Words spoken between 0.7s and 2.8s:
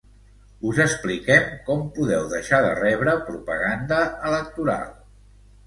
expliquem com podeu deixar de